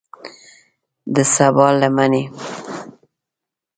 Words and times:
د 1.13 1.15
سبا 1.33 1.67
لمنې 1.79 2.23